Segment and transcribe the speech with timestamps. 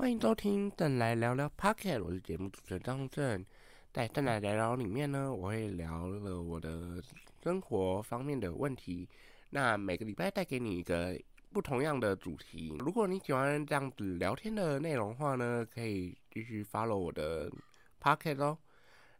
[0.00, 3.44] 欢迎收听《邓来聊聊 Pocket》，我是节目主持人张正。
[3.92, 7.02] 在《邓来聊聊》里面呢，我会聊了我的
[7.42, 9.06] 生活方面的问题。
[9.50, 11.14] 那每个礼拜带给你一个
[11.52, 12.74] 不同样的主题。
[12.78, 17.52] 如果你喜欢这样子聊天的内容的话呢，可以继续 follow 我的
[18.00, 18.56] Pocket 哦。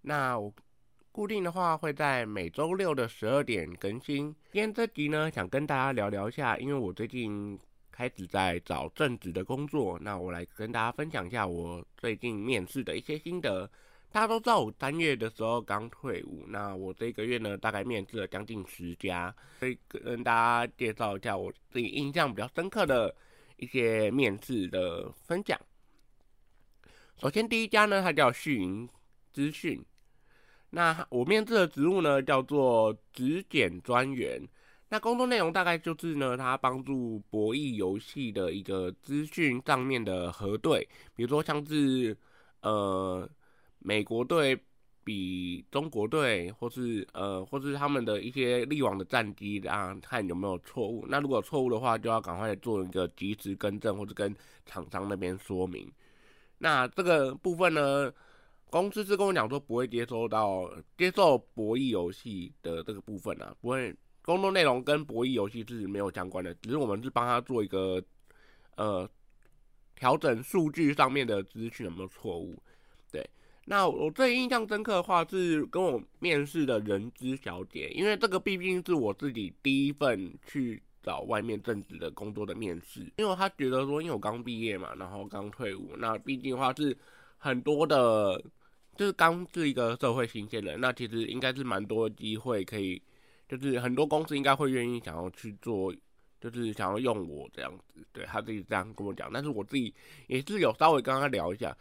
[0.01, 0.51] 那我
[1.13, 4.35] 固定的话会在每周六的十二点更新。
[4.51, 7.61] 今天这集呢，想跟大家聊聊一下，因为我最近。
[8.01, 13.71] 开始在找正职的工作，那我来跟大家分享一下我最近面试的一些心得。
[14.11, 23.15] 大家都知道我三月的时候刚退伍，那我这个月呢大概面试了将近十家，所以跟大家介绍一下我自己印象比较深刻的
[23.59, 25.61] 一些面试的分享。
[27.21, 28.89] 首先第一家呢，它叫讯云
[29.31, 29.85] 资讯，
[30.71, 34.41] 那我面试的职务呢叫做质检专员。
[34.93, 40.81] 那工作内容大概就是呢，他帮助博弈游戏的一个资讯上面的核对，
[41.15, 42.17] 比如说像是
[42.63, 43.31] 呃
[43.79, 44.61] 美国队
[45.05, 51.07] 比中国队，或是呃或是他们的一些历往的战绩啊，看有没有错误。
[51.09, 54.35] 那如果错误的话，就要赶快做一个及时更正，或者跟
[54.67, 55.89] 厂商那边说明。
[56.59, 58.13] 那这个部分呢，
[58.69, 63.95] 公司是跟我讲说不会接收到接受博弈游戏的这个部分啊，不会。
[64.31, 68.01] 工作内容跟博弈游戏是没有相关的，只是我们是帮他做一个
[68.77, 69.11] 呃
[69.97, 72.55] 调整数据上面的资讯有没有错误。
[73.11, 73.29] 对，
[73.65, 86.97] 那我最印象深刻的话是跟我面试的人资小姐，因为这个毕竟是我自己第一份去找外面正职的工作的面试，因为他觉得说，因为我刚毕业嘛，然后刚退伍，那毕竟的话是
[87.37, 88.41] 很多的，
[88.97, 93.03] 就是刚是一个社会新鲜人，那其实应该是蛮多机会可以。
[93.51, 95.93] 就是很多公司应该会愿意想要去做，
[96.41, 99.29] 就是想要用我这样子，对他自己这样跟我讲。
[99.33, 99.93] 但是我自己
[100.29, 101.77] 也是有稍微跟他聊一下。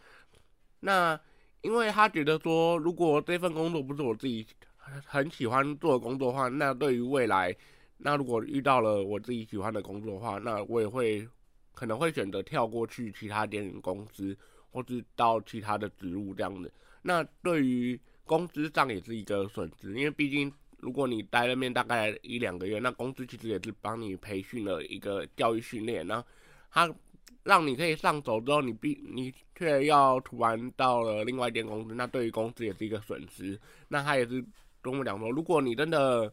[0.80, 1.18] 那
[1.60, 4.44] 因为他觉得说，如果这份工作不是我自己
[4.78, 7.54] 很喜欢做的工作的话，那对于未来，
[7.98, 11.24] 那如果遇到了我自己喜欢的工作的话，那我也会
[11.72, 14.36] 可能会选择跳过去其他电影公司，
[14.72, 16.72] 或是到其他的职务这样子。
[17.02, 20.52] 那对于工资上也是一个损失，因为毕竟。
[20.82, 26.26] 如果你待那边大概一两个月，那公司其实也是帮你培训了一个教育训练，然后
[26.70, 26.94] 他
[27.42, 33.58] 让你可以上手之后，你必你却要突然到了另外一间公司，那对于公司也是一个损失。
[33.88, 34.44] 那他也是
[34.82, 36.32] 跟我讲说，如果你真的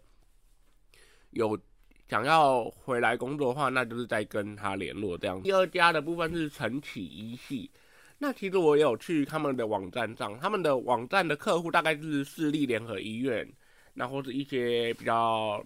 [1.31, 1.57] 有
[2.09, 5.41] 想要回来工作的话，那就是在跟他联络这样。
[5.41, 7.69] 第二家的部分是晨起一系，
[8.18, 13.46] 那其实我也有去他们的网站上，他们的网站的客户大概是市立联合医院。
[13.97, 15.66] 那或者一些比较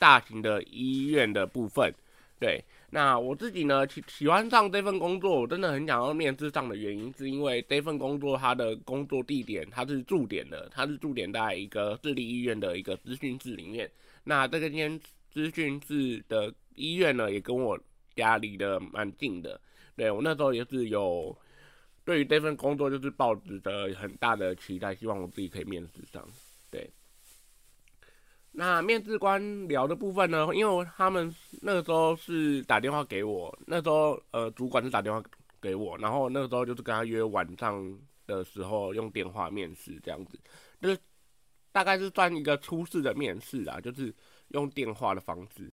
[0.00, 1.94] 大型的医院的部分，
[2.40, 2.60] 对，
[2.90, 13.88] 那我自己呢喜喜欢上这份工作，我真的很想要面试上的原因，是因为这份工作它的工作地点它是驻点的，它是驻点在一个市立医院的一个资讯室里面。
[14.24, 17.78] 那这个间资讯室的医院呢，也跟我
[18.16, 19.60] 家离得蛮近的。
[19.96, 21.36] 对我那时候也是有
[22.04, 26.26] 对于这份工作就是抱着很大的期待，希望我自己可以面试上。
[26.68, 26.90] 对。
[28.52, 30.48] 那面试官聊的部分呢？
[30.54, 35.22] 因为他们那个时候是打电话给我，那时候呃主管是打电话
[35.60, 40.38] 给我，然后那个时候就是跟他约晚上的时候用电话面试这样子，
[40.80, 40.98] 就是
[41.72, 44.12] 大概是算一个初试的面试啊，就是
[44.48, 45.70] 用电话的方式。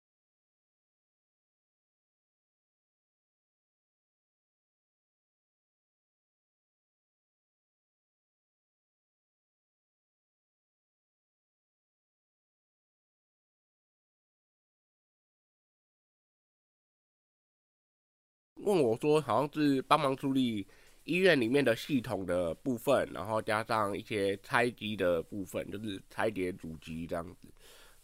[18.61, 20.65] 问我说，好像是帮忙处理
[21.03, 27.47] 医院里面的系统的部分，然后加上一些拆机的部分，就是拆解主机这样子。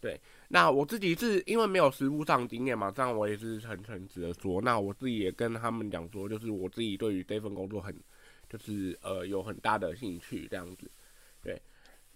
[0.00, 7.94] 对，那我自己是因为没有实务上经验嘛，这样我也是很诚实的说，那我自己也跟他们讲说，就是我自己对于这份工作很，
[8.48, 10.90] 就是呃有很大的兴趣这样子。
[11.42, 11.60] 对，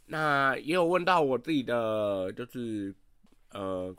[0.06, 2.94] 那也有问到我自己的，就是
[3.50, 3.94] 呃，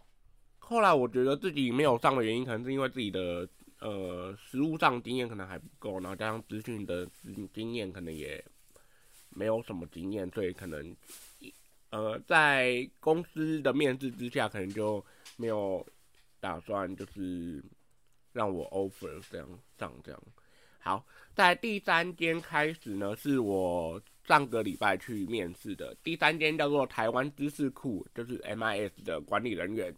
[0.59, 3.47] 后来我觉得自己没有上的原因，可能是因为自己的。
[3.83, 8.41] 呃，实务上经验可能还不够，然后加上资讯的经经验可能也
[9.29, 10.95] 没有什么经验，所以可能
[11.89, 15.85] 呃在公司的面试之下，可能就没有
[16.39, 17.61] 打算就是
[18.31, 19.45] 让我 offer 这样
[19.77, 20.23] 上这样。
[20.79, 21.05] 好，
[21.35, 29.93] 在第三间开始呢，是我上个礼拜去面试的第三间叫做台湾知识库，就是 MIS 的管理人员。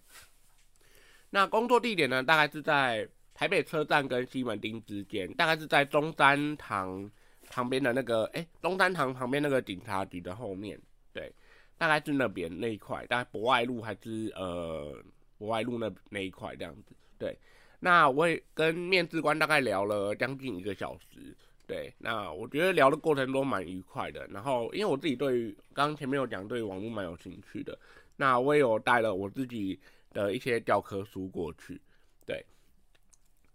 [1.29, 3.07] 那工作地点呢，大概是在。
[3.35, 7.11] 台北车站跟西门町之间，大概是在中山堂
[7.49, 10.79] 旁边的那个，哎，中山堂旁边那个警察局的后面，
[11.13, 11.31] 对，
[11.77, 14.97] 大概是那边那一块，大概博爱路还是呃
[15.37, 17.37] 博爱路那那一块这样子，对。
[17.77, 21.35] 那我也跟面试官大概聊了将近一个小时，
[21.67, 24.25] 对，那我觉得聊的过程都蛮愉快的。
[24.27, 27.77] 然后因为我自己对刚前面有讲对网络蛮有兴趣的，
[28.15, 29.77] 那我也有带了我自己
[30.13, 31.79] 的一些教科书过去，
[32.25, 32.43] 对。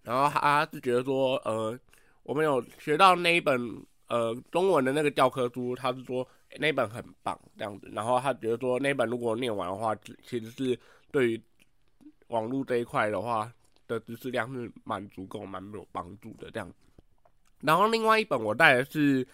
[0.02, 1.78] 然后他是觉得说，呃，
[2.22, 3.60] 我们有学到那一本
[4.08, 6.26] 呃中文的那个教科书，他是说
[6.58, 7.88] 那本很棒这样子。
[7.92, 10.78] 然后他觉得说那本如果念完的话，其实是
[11.10, 11.42] 对于
[12.28, 13.52] 网络这一块的话。
[13.90, 16.72] 的知识量是蛮足够、蛮有帮助的这样。
[17.60, 19.26] 然后另外一本我带的是，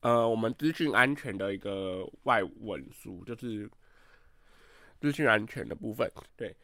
[0.00, 3.66] 呃，我们资讯安全的一个外文书，就是
[5.00, 6.54] 资讯安全的部分，对。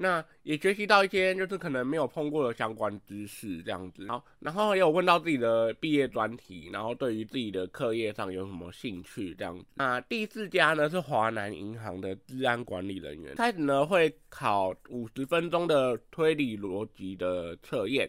[0.00, 9.64] 那也学习到一些就是可能没有碰过的相关知识这样子，好，然后也有问到自己的毕业专题，然后对于自己的课业上有什么兴趣这样子。
[9.74, 18.08] 那第四家呢是华南银行的治安管理人员，开始呢会考五十分钟的推理逻辑的测验。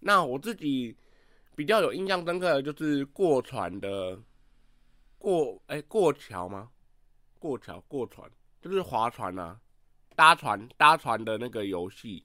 [0.00, 0.92] 那我自己
[1.54, 4.18] 比较有印象深刻的就是过船的
[5.18, 6.68] 过哎过桥吗？
[7.38, 8.28] 过桥过船
[8.60, 9.56] 就是划船啊。
[10.14, 12.24] 搭船搭船的那个游戏，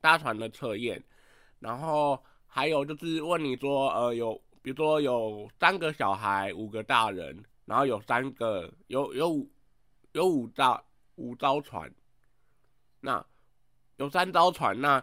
[0.00, 1.02] 搭船的测验，
[1.58, 9.50] 然后还有就是问你说，呃，有比如说有三个小孩，五个大人，然后有三个有有五
[10.12, 10.80] 有五艘
[11.16, 11.92] 五艘船，
[13.00, 13.24] 那
[13.96, 15.02] 有三艘船，那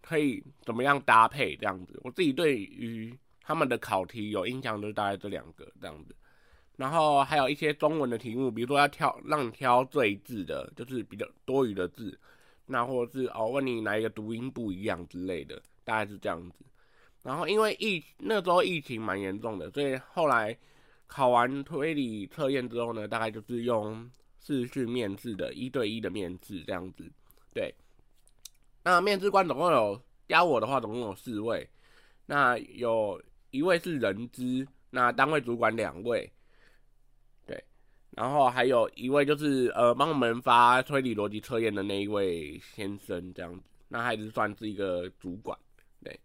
[0.00, 2.00] 可以怎么样搭配这样子？
[2.04, 6.14] 我自己对于他们的考题有印象，就是大概这两个这样子。
[6.78, 12.16] 然后还有一些中文的题目，比如说要挑让你挑最字的，就是比较多余的字，
[12.66, 16.64] 那或者是哦问你哪一个读音不一样之类的，大概是这样子。
[17.24, 20.56] 然后因为疫那时候疫情蛮严重的，所以后来
[21.08, 24.08] 考完推理测验之后呢，大概就是用
[24.40, 27.10] 视讯面试的一对一的面试这样子。
[27.52, 27.74] 对，
[28.84, 31.68] 那面试官总共有加我的话，总共有四位，
[32.26, 33.20] 那有
[33.50, 36.30] 一位是人资，那单位主管两位。
[38.18, 45.56] 然后还有一位就是呃帮我们发推理逻辑测验的那一位先生这样子，那还是算是一个主管，
[46.02, 46.18] 对。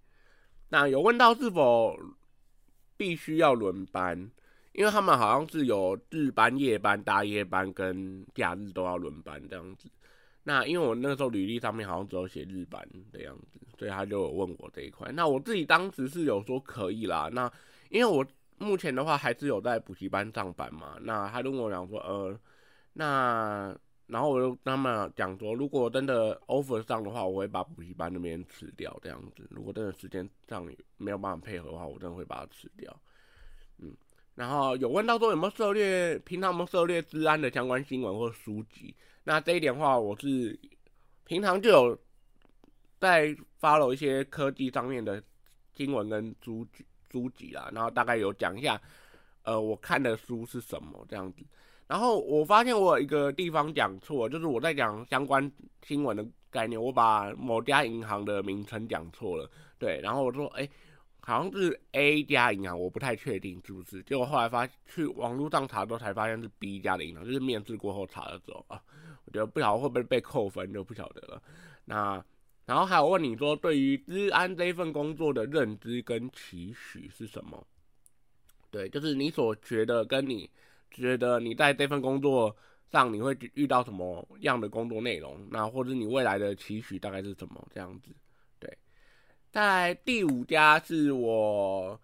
[0.69, 1.95] 那有问到是否
[2.97, 4.17] 必须要轮班，
[4.71, 9.87] 因为他们好像是有日班、夜班、大夜班跟假日都要轮班这样子。
[10.45, 15.11] 那因为我那个时候履历上面好像只有写日班的样子，所以他就有问我这一块。
[15.11, 17.51] 那我自己当时是有说可以啦，那
[17.89, 18.25] 因为我。
[18.63, 22.39] 目前的话还是有在补习班上班嘛，那他跟我讲说，呃，
[22.93, 23.75] 那
[24.07, 29.47] 然后我就跟他们讲说，如果真的 offer 上的话，我会把补习班那边辞掉这样子。
[29.49, 30.65] 如果真的时间上
[30.97, 32.95] 没有办法配合的话，我真的会把它辞掉。
[33.79, 33.95] 嗯，
[34.35, 38.93] 然后有问到说有没有涉猎，平常有没有涉猎治安的相关新闻或书籍？
[39.23, 40.59] 那这一点的话，我是
[41.23, 41.99] 平常就有
[42.99, 45.23] 在 follow 一些科技上面的
[45.75, 46.85] 新闻跟书籍。
[47.13, 48.81] 书籍啦，然后大概有讲一下，
[49.43, 51.43] 呃，我看的书是什么这样子。
[51.85, 55.51] 然后我发现我有一个地方讲错，就是我在讲相关
[55.85, 59.47] 新闻的概念，我把某家银行的名称讲错了。
[59.77, 60.67] 对，然后我说，哎，
[61.19, 64.01] 好像是 A 家银行，我不太确定是不是。
[64.03, 68.81] 结果后来发去网络上查之后才发现是 B 家的银行，就是面试过后查的时候啊，
[69.25, 71.39] 我觉得不晓得会不会被扣分，就不晓得了。
[71.85, 72.23] 那。
[72.65, 77.67] 然后还有问你说，对于治安这份工作的认知跟期许是什么？
[78.71, 80.49] 对，就是你所觉得跟你
[80.89, 82.55] 觉得你在这份工作
[82.89, 88.11] 上你会遇到什么样的工作内容，那或者你未来的期许大概是什么这样子？
[88.59, 88.77] 对，
[89.51, 91.99] 在第五家是我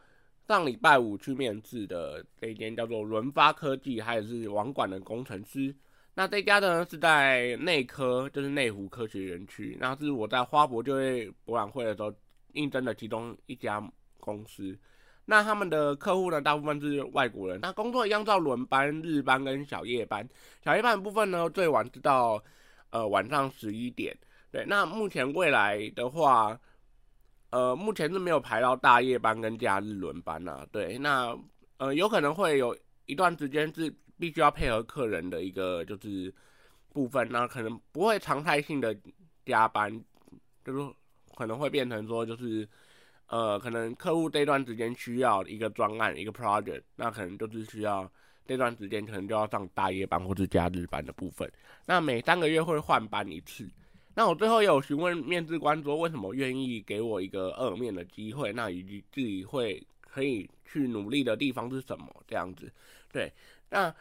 [0.47, 5.73] 上礼拜五去面试的这一间叫做轮发科技，还有是网管的工程师。
[6.19, 9.77] 那这家呢是在内科，就是内湖科学园区。
[9.79, 12.13] 那是我在花博就业博览会的时候
[12.51, 13.81] 应征的其中一家
[14.19, 14.77] 公司。
[15.23, 17.57] 那他们的客户呢，大部分是外国人。
[17.61, 20.27] 那工作一样照轮班、日班跟小夜班。
[20.61, 22.43] 小夜班部分呢，最晚是到
[22.89, 24.13] 呃晚上十一点。
[24.51, 26.59] 对，那目前未来的话，
[27.51, 30.67] 呃，目前是没有排到大夜班跟假日轮班啊。
[30.69, 31.33] 对，那
[31.77, 33.89] 呃，有可能会有一段时间是。
[34.19, 36.33] 必须要配合客人的一个就是
[36.91, 38.95] 部分，那可能不会常态性的
[39.45, 39.89] 加班，
[40.65, 40.93] 就是
[41.35, 42.67] 可能会变成说就是
[43.27, 48.11] 呃，可能客户这段时间需要一个专案一个 project，那可能就是需要
[48.45, 51.49] 这段时间可能就要上大夜班或者加日班的部分。
[51.85, 53.69] 那每三个月会换班一次。
[54.15, 58.51] 那我最后有询问面试官说，为什么愿意给我一个二面的机会？
[58.51, 62.05] 那以及自己会可以去努力的地方是什么？
[62.27, 62.69] 这样子，
[63.13, 63.31] 对，
[63.69, 63.95] 那。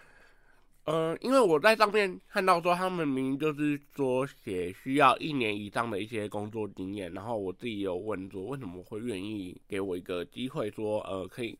[0.90, 11.58] 嗯，因为我在上面看到说，他们明明就是说写需要一年以上的一些工作经验，然后我自己有问说，为什么会愿意给我一个机会，说呃可以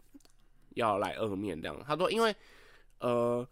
[0.77, 1.79] 要来二面这样？
[1.87, 2.35] 他说，因为
[3.01, 3.47] 呃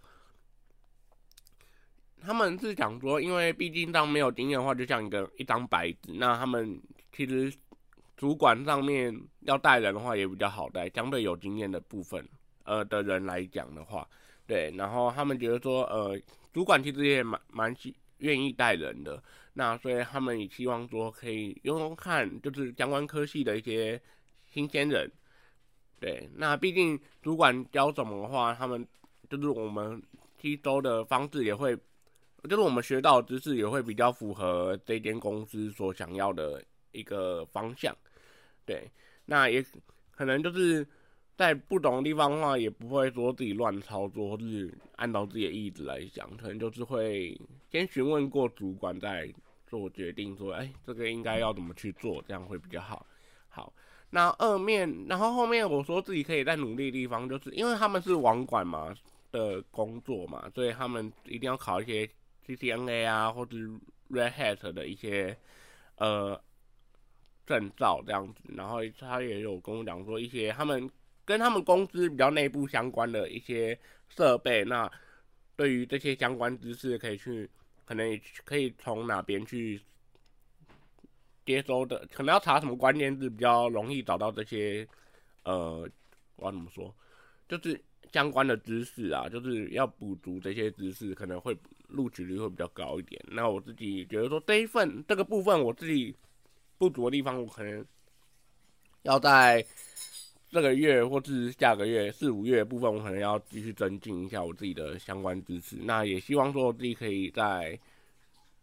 [2.23, 6.81] 他们是讲说，因为毕竟当没有经验的话，就像一个一张白纸，那他们
[7.13, 7.53] 其实
[8.17, 12.27] 主管上面要带人的话也比较好带，相对有经验的部分
[12.65, 14.09] 呃的人来讲的话。
[14.47, 16.17] 对，然后他们觉得说，呃，
[16.53, 19.21] 主管其实也蛮蛮喜愿意带人的，
[19.55, 24.01] 那所以他们也希望说可以用用看，就是相关科系的一些
[24.53, 25.11] 新鲜人。
[25.99, 28.87] 对，那毕竟主管教什么的话，他们
[29.29, 30.01] 就是我们
[30.41, 31.77] 吸收的方式也会，
[32.45, 36.63] 就是我们学到的知识也会比较符合这间公司所想要的
[36.93, 37.93] 一个方向。
[38.65, 38.89] 对，
[39.25, 39.65] 那也
[40.13, 40.87] 可能就是。
[41.37, 47.39] 在不懂的地方的话，也不会说自己乱操作，或是按照自己的意志来讲，可能就是会
[47.71, 49.31] 先询问过主管再
[49.67, 53.07] 做决定，说，哎，这个应该要怎么去做，这样会比较好。
[53.51, 53.71] 好，
[54.09, 58.95] 那二面，然后后面我说自己可以再努力的地方，就是因为他们是网管嘛
[59.31, 62.09] 的工作嘛，所以他们一定要考一些
[62.47, 63.57] CCNA 啊，或者
[64.09, 65.37] Red Hat 的一些
[65.97, 66.41] 呃
[67.45, 68.41] 证照这样子。
[68.57, 70.91] 然后他也有跟我讲说一些他们。
[71.27, 73.77] 跟他们公司比较内部相关的一些
[74.09, 74.89] 设备，那
[75.57, 77.51] 对于这些相关知识，可以去
[77.85, 79.81] 可能可以从哪边去
[81.45, 84.87] 接收的，可能要查什么关键字比较容易找到这些，
[85.43, 85.89] 呃，
[86.37, 86.95] 我要怎么说，
[87.49, 87.79] 就是
[88.13, 93.21] 相关的知识啊，就是要补足这些知识，可能会录取率会比较高一点。
[93.27, 96.15] 那我自己觉得说这一份这个部分，我自己
[96.79, 97.85] 不足的地方，我可能
[99.03, 99.67] 要在。
[100.49, 105.77] 这个月或是下个月四五月部分，我可能要继续增进一下我自己的相关知识。
[105.83, 107.79] 那也希望说我自己可以在，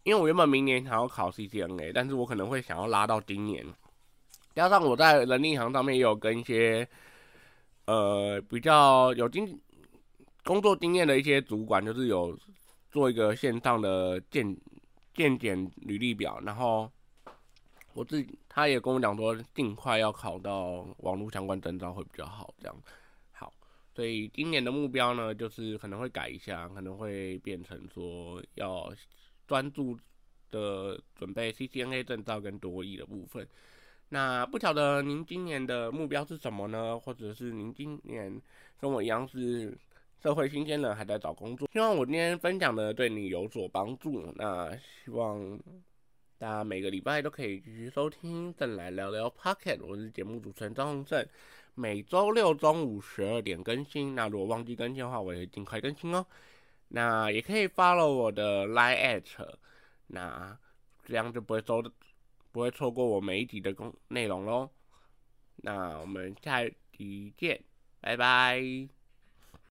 [0.02, 3.64] 因为我原本明年想要考 CCNA，但是我可能会想要拉到今年。
[4.54, 6.88] 加上我在人力行上面也有跟一些
[7.84, 9.60] 呃比较有经
[10.42, 12.36] 工作经验的一些主管，就是有
[12.90, 14.56] 做一个线上的见
[15.14, 16.90] 见检履历表，然后。
[17.94, 22.76] 我自己，他也跟我讲说，尽快要考到网络相关证照会比较好，这样
[23.30, 23.52] 好。
[23.94, 28.92] 所以今年的目标呢，就是可能会改一下，可能会变成说要
[29.46, 29.96] 专注
[30.50, 33.46] 的准备 CCNA 证照跟多益的部分。
[34.08, 36.98] 那不晓得您今年的目标是什么呢？
[36.98, 38.42] 或者是您今年
[38.80, 39.78] 跟我一样是
[40.20, 41.68] 社会新鲜人，还在找工作？
[41.72, 44.32] 希望我今天分享的对你有所帮助。
[44.34, 45.56] 那希望。
[46.36, 51.24] 大家每个礼拜都可以继续收听《正来聊聊 Pocket》，我是节目主持人张宏正，
[51.74, 54.16] 每周六中午十二点更新。
[54.16, 56.26] 那如果忘记更新的话，我也会尽快更新哦。
[56.88, 59.54] 那也可以 follow 我的 Line at，
[60.08, 60.58] 那
[61.04, 61.80] 这样就不会收，
[62.50, 64.68] 不会错过我每一集的公内容喽。
[65.56, 67.62] 那我们下一集见，
[68.00, 69.03] 拜拜。